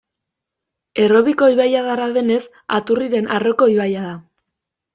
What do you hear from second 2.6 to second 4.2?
Aturriren arroko ibaia da.